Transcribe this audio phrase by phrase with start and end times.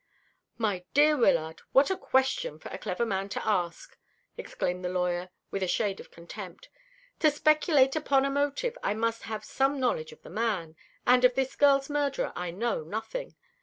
[0.57, 3.99] "My dear Wyllard, what a question for a clever man to ask!"
[4.35, 6.69] exclaimed the lawyer, with a shade of contempt.
[7.19, 10.75] "To speculate upon the motive I must have some knowledge of the man,
[11.05, 13.35] and of this girl's murderer I know nothing.